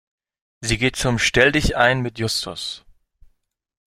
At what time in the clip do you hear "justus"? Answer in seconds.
2.17-2.83